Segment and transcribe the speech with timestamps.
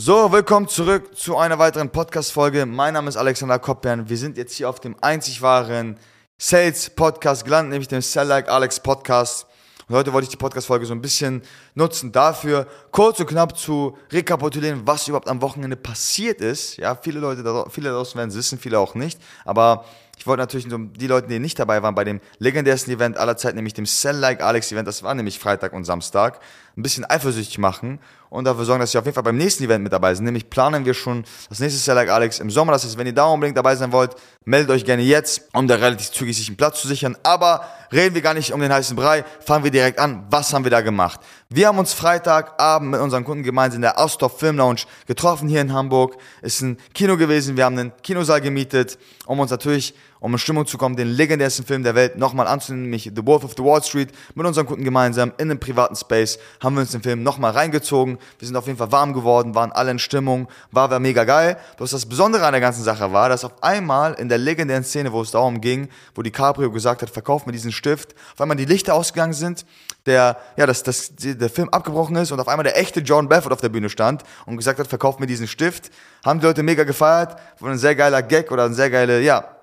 [0.00, 2.66] So, willkommen zurück zu einer weiteren Podcast-Folge.
[2.66, 4.08] Mein Name ist Alexander Koppian.
[4.08, 5.98] Wir sind jetzt hier auf dem einzig wahren
[6.38, 9.48] Sales-Podcast gelandet, nämlich dem Sell Like Alex Podcast.
[9.88, 11.42] Und heute wollte ich die Podcast-Folge so ein bisschen
[11.74, 16.76] nutzen dafür, kurz und knapp zu rekapitulieren, was überhaupt am Wochenende passiert ist.
[16.76, 19.20] Ja, viele Leute, viele daraus werden es wissen, viele auch nicht.
[19.44, 19.84] Aber
[20.18, 23.54] ich wollte natürlich die Leute, die nicht dabei waren, bei dem legendärsten Event aller Zeit,
[23.54, 26.40] nämlich dem Sell Like Alex Event, das war nämlich Freitag und Samstag,
[26.76, 29.82] ein bisschen eifersüchtig machen und dafür sorgen, dass sie auf jeden Fall beim nächsten Event
[29.82, 30.24] mit dabei sind.
[30.24, 32.72] Nämlich planen wir schon das nächste Sell Like Alex im Sommer.
[32.72, 35.76] Das heißt, wenn ihr da unbedingt dabei sein wollt, meldet euch gerne jetzt, um da
[35.76, 37.16] relativ zügig sich einen Platz zu sichern.
[37.22, 40.26] Aber reden wir gar nicht um den heißen Brei, fangen wir direkt an.
[40.30, 41.20] Was haben wir da gemacht?
[41.48, 45.62] Wir haben uns Freitagabend mit unseren Kunden gemeinsam in der Ausdorf Film Lounge getroffen hier
[45.62, 46.16] in Hamburg.
[46.42, 47.56] Ist ein Kino gewesen.
[47.56, 51.64] Wir haben einen Kinosaal gemietet, um uns natürlich um in Stimmung zu kommen, den legendärsten
[51.64, 54.84] Film der Welt nochmal anzunehmen, nämlich The Wolf of the Wall Street, mit unseren Kunden
[54.84, 58.18] gemeinsam in einem privaten Space, haben wir uns den Film nochmal reingezogen.
[58.38, 61.56] Wir sind auf jeden Fall warm geworden, waren alle in Stimmung, war, war mega geil.
[61.76, 65.12] Bloß das Besondere an der ganzen Sache war, dass auf einmal in der legendären Szene,
[65.12, 68.64] wo es darum ging, wo DiCaprio gesagt hat, verkauf mir diesen Stift, auf einmal die
[68.64, 69.64] Lichter ausgegangen sind,
[70.06, 73.52] der, ja, dass, dass der Film abgebrochen ist und auf einmal der echte John Belfort
[73.52, 75.90] auf der Bühne stand und gesagt hat, verkauf mir diesen Stift.
[76.24, 79.57] Haben die Leute mega gefeiert, war ein sehr geiler Gag oder ein sehr geile, ja,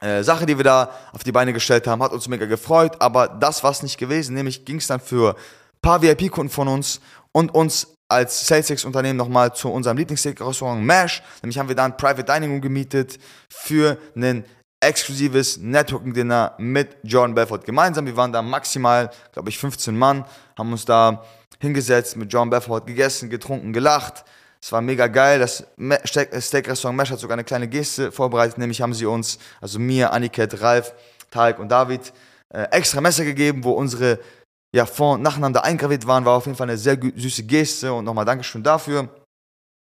[0.00, 3.28] äh, Sache, die wir da auf die Beine gestellt haben, hat uns mega gefreut, aber
[3.28, 4.34] das war es nicht gewesen.
[4.34, 7.00] Nämlich ging es dann für ein paar VIP-Kunden von uns
[7.32, 11.22] und uns als SalesX-Unternehmen nochmal zu unserem Lieblingsrestaurant MASH.
[11.42, 14.44] Nämlich haben wir da ein Private Dining Room gemietet für ein
[14.80, 18.06] exklusives Networking-Dinner mit Jordan Belfort gemeinsam.
[18.06, 20.24] Wir waren da maximal, glaube ich, 15 Mann,
[20.56, 21.24] haben uns da
[21.60, 24.24] hingesetzt, mit John Belfort gegessen, getrunken, gelacht.
[24.60, 25.38] Es war mega geil.
[25.38, 25.64] Das
[26.04, 30.60] Steak-Restaurant Mesh hat sogar eine kleine Geste vorbereitet, nämlich haben sie uns, also mir, Aniket,
[30.60, 30.94] Ralf,
[31.30, 32.12] Tarek und David,
[32.50, 34.18] äh, extra Messer gegeben, wo unsere
[34.74, 36.24] ja, vor nacheinander eingraviert waren.
[36.24, 39.08] War auf jeden Fall eine sehr süße Geste und nochmal Dankeschön dafür,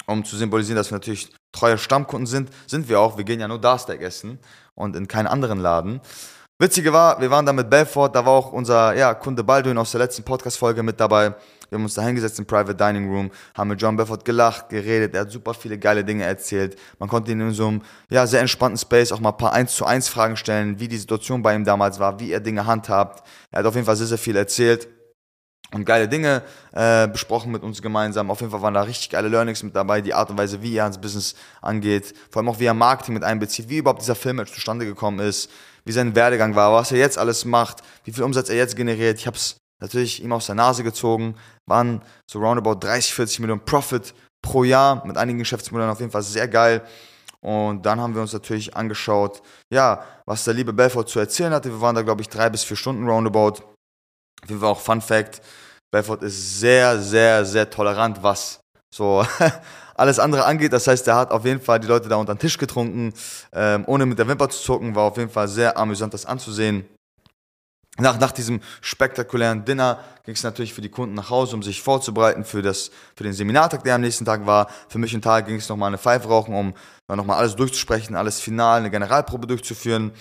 [0.07, 2.51] um zu symbolisieren, dass wir natürlich treue Stammkunden sind.
[2.67, 3.17] Sind wir auch.
[3.17, 4.39] Wir gehen ja nur da Steak essen
[4.75, 6.01] und in keinen anderen Laden.
[6.61, 9.93] Witzige war, wir waren da mit Belfort, da war auch unser ja, Kunde Baldwin aus
[9.93, 11.34] der letzten Podcast-Folge mit dabei.
[11.71, 15.15] Wir haben uns da hingesetzt im Private Dining Room, haben mit John Belfort gelacht, geredet,
[15.15, 16.76] er hat super viele geile Dinge erzählt.
[16.99, 19.75] Man konnte ihn in so einem ja, sehr entspannten Space auch mal ein paar 1
[19.75, 23.26] zu 1 Fragen stellen, wie die Situation bei ihm damals war, wie er Dinge handhabt.
[23.50, 24.87] Er hat auf jeden Fall sehr, sehr viel erzählt
[25.72, 26.42] und geile Dinge
[26.72, 28.31] äh, besprochen mit uns gemeinsam.
[28.31, 30.76] Auf jeden Fall waren da richtig geile Learnings mit dabei, die Art und Weise, wie
[30.76, 34.14] er ans Business angeht, vor allem auch wie er Marketing mit einbezieht, wie überhaupt dieser
[34.14, 35.50] Film zustande gekommen ist,
[35.84, 39.19] wie sein Werdegang war, was er jetzt alles macht, wie viel Umsatz er jetzt generiert.
[39.19, 41.36] Ich habe es natürlich ihm aus der Nase gezogen,
[41.66, 46.22] waren so roundabout 30, 40 Millionen Profit pro Jahr mit einigen Geschäftsmodellen auf jeden Fall
[46.22, 46.82] sehr geil.
[47.41, 51.70] Und dann haben wir uns natürlich angeschaut, ja, was der liebe Belfort zu erzählen hatte.
[51.70, 53.54] Wir waren da, glaube ich, drei bis vier Stunden roundabout.
[54.43, 55.43] Auf jeden Fall auch Fun Fact,
[55.91, 58.61] Belfort ist sehr, sehr, sehr tolerant, was
[58.95, 59.25] so
[59.95, 60.73] alles andere angeht.
[60.73, 63.12] Das heißt, er hat auf jeden Fall die Leute da unter den Tisch getrunken,
[63.53, 64.95] ähm, ohne mit der Wimper zu zucken.
[64.95, 66.87] War auf jeden Fall sehr amüsant, das anzusehen.
[67.99, 71.83] Nach, nach diesem spektakulären Dinner ging es natürlich für die Kunden nach Hause, um sich
[71.83, 74.69] vorzubereiten für, das, für den Seminartag, der am nächsten Tag war.
[74.89, 76.73] Für mich und Tag ging es nochmal eine Pfeife rauchen, um
[77.09, 80.12] nochmal alles durchzusprechen, alles final, eine Generalprobe durchzuführen.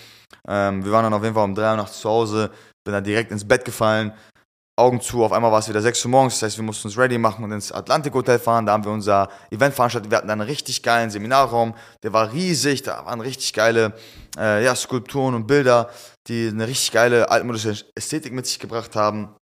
[0.47, 2.51] Ähm, wir waren dann auf jeden Fall um drei Uhr nachts zu Hause,
[2.89, 4.13] bin dann direkt ins Bett gefallen,
[4.75, 6.97] Augen zu, auf einmal war es wieder 6 Uhr morgens, das heißt, wir mussten uns
[6.97, 10.29] ready machen und ins Atlantik Hotel fahren, da haben wir unser Event veranstaltet, wir hatten
[10.29, 13.93] einen richtig geilen Seminarraum, der war riesig, da waren richtig geile
[14.37, 15.89] äh, ja, Skulpturen und Bilder,
[16.27, 19.35] die eine richtig geile altmodische Ästhetik mit sich gebracht haben.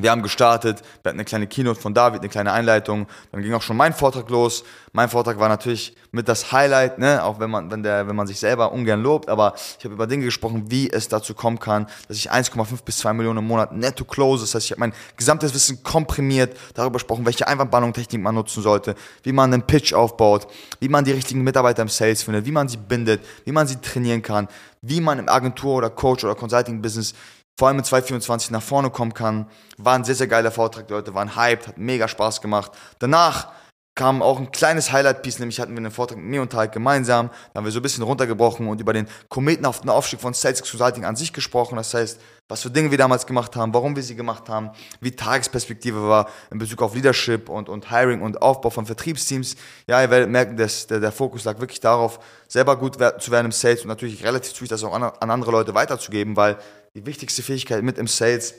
[0.00, 3.52] Wir haben gestartet, wir hatten eine kleine Keynote von David, eine kleine Einleitung, dann ging
[3.52, 4.64] auch schon mein Vortrag los.
[4.92, 8.26] Mein Vortrag war natürlich mit das Highlight, ne, auch wenn man, wenn der, wenn man
[8.26, 11.86] sich selber ungern lobt, aber ich habe über Dinge gesprochen, wie es dazu kommen kann,
[12.08, 14.42] dass ich 1,5 bis 2 Millionen im Monat netto close.
[14.42, 18.94] Das heißt, ich habe mein gesamtes Wissen komprimiert, darüber gesprochen, welche Einwandbannung-Technik man nutzen sollte,
[19.22, 20.46] wie man einen Pitch aufbaut,
[20.80, 23.76] wie man die richtigen Mitarbeiter im Sales findet, wie man sie bindet, wie man sie
[23.76, 24.48] trainieren kann,
[24.80, 27.14] wie man im Agentur- oder Coach- oder Consulting-Business
[27.60, 29.44] vor allem in 2024 nach vorne kommen kann.
[29.76, 32.72] War ein sehr, sehr geiler Vortrag, die Leute waren hyped, hat mega Spaß gemacht.
[33.00, 33.48] Danach
[33.94, 37.28] kam auch ein kleines Highlight-Piece, nämlich hatten wir einen Vortrag mit mir und Tarek gemeinsam.
[37.52, 41.04] Da haben wir so ein bisschen runtergebrochen und über den kometenhaften Aufstieg von Sales Consulting
[41.04, 41.76] an sich gesprochen.
[41.76, 42.18] Das heißt,
[42.48, 44.70] was für Dinge wir damals gemacht haben, warum wir sie gemacht haben,
[45.02, 49.56] wie Tagesperspektive war in Bezug auf Leadership und, und Hiring und Aufbau von Vertriebsteams.
[49.86, 53.46] Ja, ihr werdet merken, dass der, der Fokus lag wirklich darauf, selber gut zu werden
[53.46, 56.56] im Sales und natürlich relativ zügig das auch an, an andere Leute weiterzugeben, weil
[56.96, 58.54] die wichtigste Fähigkeit mit im Sales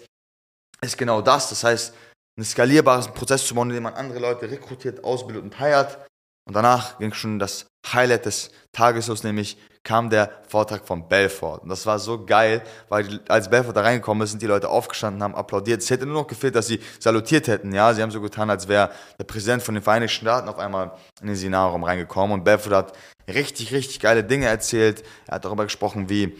[0.81, 1.49] ist genau das.
[1.49, 1.93] Das heißt,
[2.37, 5.99] ein skalierbares Prozess zu bauen, indem man andere Leute rekrutiert, ausbildet und heiert.
[6.47, 11.63] Und danach ging schon das Highlight des Tages los, nämlich kam der Vortrag von Belfort.
[11.63, 15.23] Und das war so geil, weil als Belfort da reingekommen ist, sind die Leute aufgestanden,
[15.23, 15.81] haben applaudiert.
[15.81, 17.73] Es hätte nur noch gefehlt, dass sie salutiert hätten.
[17.73, 20.91] Ja, sie haben so getan, als wäre der Präsident von den Vereinigten Staaten auf einmal
[21.19, 22.33] in den Seminarraum reingekommen.
[22.33, 22.93] Und Belfort hat
[23.27, 25.03] richtig, richtig geile Dinge erzählt.
[25.25, 26.37] Er hat darüber gesprochen, wie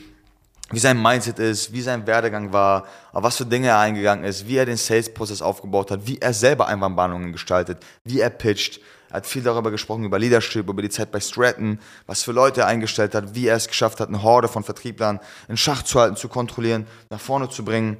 [0.71, 4.47] wie sein Mindset ist, wie sein Werdegang war, auf was für Dinge er eingegangen ist,
[4.47, 8.79] wie er den Sales-Prozess aufgebaut hat, wie er selber Einwandbahnungen gestaltet, wie er pitcht,
[9.12, 12.62] er hat viel darüber gesprochen, über Leadership, über die Zeit bei Stratton, was für Leute
[12.62, 15.19] er eingestellt hat, wie er es geschafft hat, eine Horde von Vertrieblern
[15.50, 17.97] in Schach zu halten, zu kontrollieren, nach vorne zu bringen.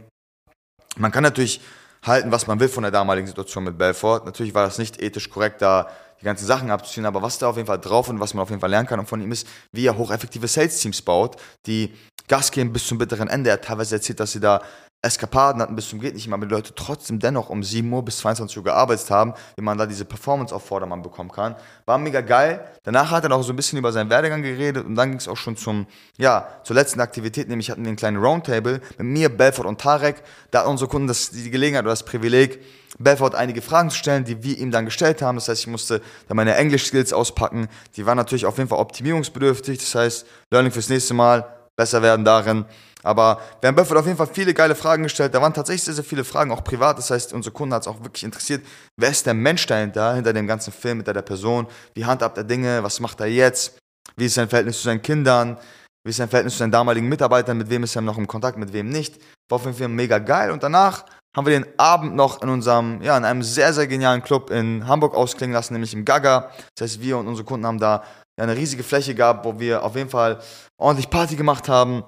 [0.96, 1.60] Man kann natürlich
[2.02, 4.26] halten, was man will von der damaligen Situation mit Belfort.
[4.26, 5.90] Natürlich war das nicht ethisch korrekt, da
[6.22, 8.50] die ganzen Sachen abzuziehen, aber was da auf jeden Fall drauf und was man auf
[8.50, 11.36] jeden Fall lernen kann und von ihm ist, wie er hocheffektive Sales-Teams baut,
[11.66, 11.94] die
[12.28, 13.50] Gas geben bis zum bitteren Ende.
[13.50, 14.62] Er hat teilweise erzählt, dass sie da
[15.04, 18.06] Eskapaden hatten bis zum geht nicht mehr, aber die Leute trotzdem dennoch um 7 Uhr
[18.06, 21.56] bis 22 Uhr gearbeitet haben, wie man da diese Performance auf Vordermann bekommen kann.
[21.88, 22.64] War mega geil.
[22.84, 25.28] Danach hat er noch so ein bisschen über seinen Werdegang geredet und dann ging es
[25.28, 25.88] auch schon zum,
[26.18, 30.22] ja, zur letzten Aktivität, nämlich hatten wir einen kleinen Roundtable mit mir, Belfort und Tarek.
[30.52, 32.60] Da hatten unsere Kunden das, die Gelegenheit oder das Privileg,
[33.02, 35.36] Belfort einige Fragen zu stellen, die wir ihm dann gestellt haben.
[35.36, 37.68] Das heißt, ich musste da meine Englisch-Skills auspacken.
[37.96, 39.80] Die waren natürlich auf jeden Fall optimierungsbedürftig.
[39.80, 41.46] Das heißt, Learning fürs nächste Mal,
[41.76, 42.66] besser werden darin.
[43.04, 45.34] Aber wir haben Buffett auf jeden Fall viele geile Fragen gestellt.
[45.34, 46.98] Da waren tatsächlich sehr, sehr viele Fragen, auch privat.
[46.98, 48.64] Das heißt, unsere Kunden hat es auch wirklich interessiert,
[48.98, 51.68] wer ist der Mensch dahinter, hinter dem ganzen Film, hinter der Person?
[51.96, 52.84] Wie handhabt er Dinge?
[52.84, 53.78] Was macht er jetzt?
[54.16, 55.58] Wie ist sein Verhältnis zu seinen Kindern?
[56.04, 57.58] Wie ist sein Verhältnis zu seinen damaligen Mitarbeitern?
[57.58, 59.20] Mit wem ist er noch im Kontakt, mit wem nicht?
[59.50, 60.52] War auf jeden Fall mega geil.
[60.52, 61.06] Und danach
[61.36, 64.88] haben wir den Abend noch in unserem, ja, in einem sehr, sehr genialen Club in
[64.88, 66.52] Hamburg ausklingen lassen, nämlich im Gaga.
[66.76, 68.04] Das heißt, wir und unsere Kunden haben da
[68.40, 70.40] eine riesige Fläche gehabt, wo wir auf jeden Fall
[70.78, 72.04] ordentlich Party gemacht haben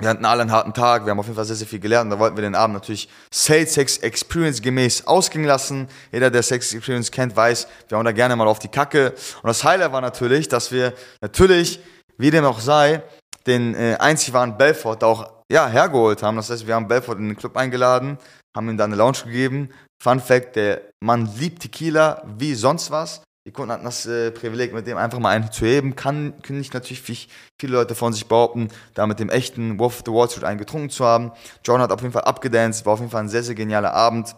[0.00, 2.06] wir hatten alle einen harten Tag, wir haben auf jeden Fall sehr, sehr viel gelernt
[2.06, 5.88] und da wollten wir den Abend natürlich Sales Sex Experience gemäß ausgehen lassen.
[6.10, 9.10] Jeder, der Sex Experience kennt, weiß, wir hauen da gerne mal auf die Kacke.
[9.10, 11.80] Und das Highlight war natürlich, dass wir natürlich,
[12.18, 13.02] wie dem auch sei,
[13.46, 16.36] den äh, einzig wahren Belfort da auch ja, hergeholt haben.
[16.36, 18.18] Das heißt, wir haben Belfort in den Club eingeladen,
[18.56, 19.70] haben ihm dann eine Lounge gegeben.
[20.02, 23.22] Fun Fact, der Mann liebt Tequila wie sonst was.
[23.46, 25.96] Die Kunden hatten das äh, Privileg, mit dem einfach mal einen zu heben.
[25.96, 27.28] Kann, können nicht natürlich
[27.60, 30.58] viele Leute von sich behaupten, da mit dem echten Wolf of the Wall Street einen
[30.58, 31.30] getrunken zu haben.
[31.62, 34.34] John hat auf jeden Fall abgedanced, war auf jeden Fall ein sehr, sehr genialer Abend.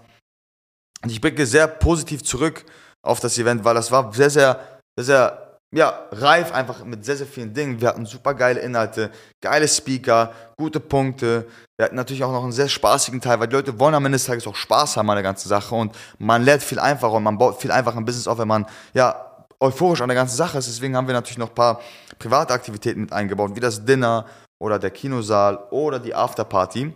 [1.04, 2.64] Und ich blicke sehr positiv zurück
[3.02, 7.16] auf das Event, weil das war sehr, sehr, sehr, sehr ja, reif einfach mit sehr,
[7.16, 7.80] sehr vielen Dingen.
[7.80, 9.10] Wir hatten super geile Inhalte,
[9.40, 11.46] geile Speaker, gute Punkte.
[11.76, 14.16] Wir hatten natürlich auch noch einen sehr spaßigen Teil, weil die Leute wollen am Ende
[14.16, 17.24] des Tages auch Spaß haben an der ganzen Sache und man lernt viel einfacher und
[17.24, 19.26] man baut viel einfacher ein Business auf, wenn man, ja,
[19.60, 20.68] euphorisch an der ganzen Sache ist.
[20.68, 21.80] Deswegen haben wir natürlich noch ein paar
[22.18, 24.26] private Aktivitäten mit eingebaut, wie das Dinner
[24.58, 26.94] oder der Kinosaal oder die Afterparty.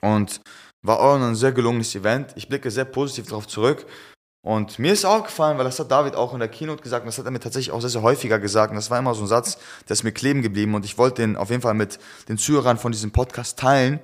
[0.00, 0.40] Und
[0.84, 2.32] war auch ein sehr gelungenes Event.
[2.34, 3.86] Ich blicke sehr positiv darauf zurück.
[4.44, 7.06] Und mir ist auch gefallen, weil das hat David auch in der Keynote gesagt und
[7.06, 8.70] das hat er mir tatsächlich auch sehr, sehr häufiger gesagt.
[8.70, 9.56] Und das war immer so ein Satz,
[9.88, 12.76] der ist mir kleben geblieben und ich wollte den auf jeden Fall mit den Zuhörern
[12.76, 14.00] von diesem Podcast teilen,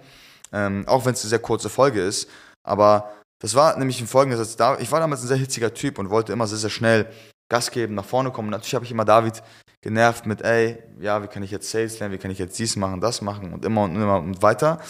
[0.53, 2.29] ähm, auch wenn es eine sehr kurze Folge ist.
[2.63, 4.81] Aber das war nämlich ein folgendes Satz.
[4.81, 7.11] Ich war damals ein sehr hitziger Typ und wollte immer sehr, sehr schnell
[7.49, 8.51] Gas geben, nach vorne kommen.
[8.51, 9.43] Natürlich habe ich immer David
[9.81, 12.77] genervt mit, ey, ja, wie kann ich jetzt Sales lernen, wie kann ich jetzt dies
[12.77, 14.81] machen, das machen und immer und immer und weiter.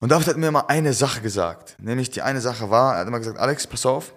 [0.00, 1.76] Und David hat mir immer eine Sache gesagt.
[1.78, 4.12] Nämlich die eine Sache war, er hat immer gesagt, Alex, pass auf,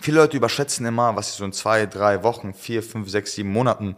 [0.00, 3.50] Viele Leute überschätzen immer, was sie so in zwei, drei Wochen, vier, fünf, sechs, sieben
[3.50, 3.96] Monaten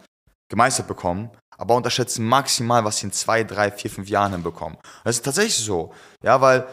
[0.49, 4.77] gemeistert bekommen, aber unterschätzen maximal, was sie in zwei, drei, vier, fünf Jahren hinbekommen.
[5.03, 6.67] Das ist tatsächlich so, ja, weil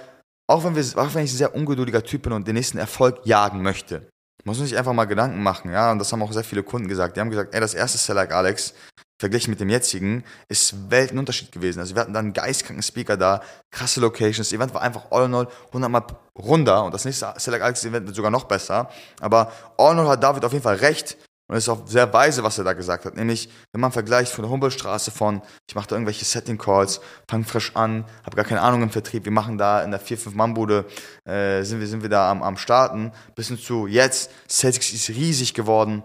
[0.47, 3.21] auch wenn, wir, auch wenn ich ein sehr ungeduldiger Typ bin und den nächsten Erfolg
[3.25, 4.09] jagen möchte,
[4.45, 6.87] muss man sich einfach mal Gedanken machen, ja, und das haben auch sehr viele Kunden
[6.87, 7.17] gesagt.
[7.17, 8.75] Die haben gesagt, ey, das erste Seller Alex,
[9.19, 11.81] verglichen mit dem jetzigen, ist Weltenunterschied gewesen.
[11.81, 15.27] Also wir hatten dann einen geistkranken Speaker da, krasse Locations, das Event war einfach all
[15.27, 16.05] in all 100 Mal
[16.37, 18.91] runder und das nächste Select Alex Event wird sogar noch besser.
[19.21, 21.17] Aber all in all hat David auf jeden Fall recht
[21.47, 23.17] und ist auch sehr weise, was er da gesagt hat.
[23.17, 27.45] Nämlich, wenn man vergleicht von der Humboldtstraße von, ich mache da irgendwelche Setting Calls, fange
[27.45, 30.87] frisch an, habe gar keine Ahnung im Vertrieb, wir machen da in der 4-5-Mann-Bude,
[31.25, 35.11] äh, sind, wir, sind wir da am, am Starten, bis hin zu jetzt, Celtics ist
[35.11, 36.03] riesig geworden,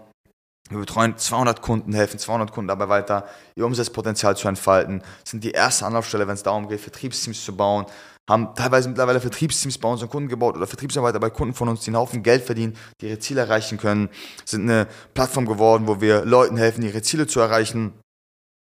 [0.70, 5.50] wir betreuen 200 Kunden, helfen 200 Kunden dabei weiter, ihr Umsatzpotenzial zu entfalten, sind die
[5.50, 7.86] erste Anlaufstelle, wenn es darum geht, Vertriebsteams zu bauen,
[8.28, 11.88] haben teilweise mittlerweile Vertriebsteams bei unseren Kunden gebaut oder Vertriebsarbeiter bei Kunden von uns, die
[11.88, 14.08] einen Haufen Geld verdienen, die ihre Ziele erreichen können,
[14.44, 17.92] sind eine Plattform geworden, wo wir Leuten helfen, ihre Ziele zu erreichen.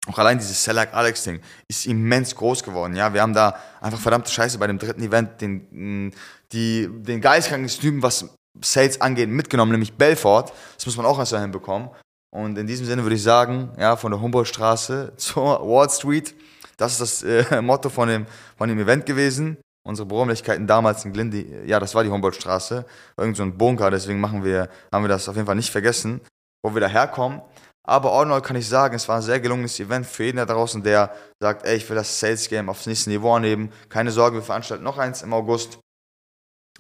[0.08, 2.96] Auch allein dieses Select Alex Ding ist immens groß geworden.
[2.96, 6.12] Ja, wir haben da einfach verdammte Scheiße bei dem dritten Event den,
[6.52, 8.30] die, den geistkranken Typen, was
[8.62, 10.52] Sales angeht, mitgenommen, nämlich Belfort.
[10.76, 11.90] Das muss man auch erst dahin bekommen.
[12.32, 16.36] Und in diesem Sinne würde ich sagen, ja, von der Humboldtstraße zur Wall Street,
[16.78, 18.26] das ist das äh, Motto von dem,
[18.58, 19.58] von dem Event gewesen.
[19.88, 22.86] Unsere Büroräumlichkeiten damals in Glinde, ja, das war die Humboldtstraße,
[23.18, 26.22] irgend so ein Bunker, deswegen machen wir, haben wir das auf jeden Fall nicht vergessen.
[26.64, 27.42] wo wir da herkommen.
[27.88, 30.38] Aber all in all kann ich sagen, es war ein sehr gelungenes Event für jeden
[30.38, 33.72] da draußen, der sagt, ey, ich will das Sales Game aufs nächste Niveau anheben.
[33.90, 35.78] Keine Sorge, wir veranstalten noch eins im August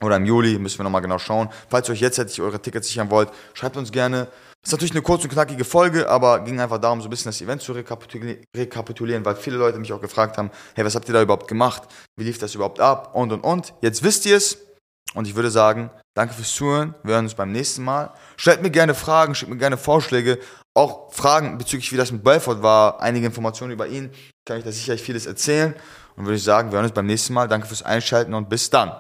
[0.02, 1.50] oder im Juli, müssen wir nochmal genau schauen.
[1.70, 4.28] Falls ihr euch jetzt hätte eure Tickets sichern wollt, schreibt uns gerne.
[4.64, 7.40] Ist natürlich eine kurze und knackige Folge, aber ging einfach darum, so ein bisschen das
[7.40, 11.22] Event zu rekapitulieren, weil viele Leute mich auch gefragt haben, hey, was habt ihr da
[11.22, 11.84] überhaupt gemacht?
[12.18, 13.12] Wie lief das überhaupt ab?
[13.14, 13.74] Und, und, und.
[13.82, 14.58] Jetzt wisst ihr es.
[15.14, 16.96] Und ich würde sagen, danke fürs Zuhören.
[17.04, 18.12] Wir hören uns beim nächsten Mal.
[18.38, 20.40] Stellt mir gerne Fragen, schickt mir gerne Vorschläge.
[20.74, 23.00] Auch Fragen bezüglich, wie das mit Belfort war.
[23.02, 24.10] Einige Informationen über ihn.
[24.46, 25.76] Kann ich da sicherlich vieles erzählen.
[26.18, 27.48] Und würde ich sagen, wir hören uns beim nächsten Mal.
[27.48, 29.00] Danke fürs Einschalten und bis dann.